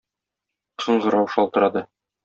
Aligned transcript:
Кыңгырау 0.85 1.31
шалтырады. 1.37 1.89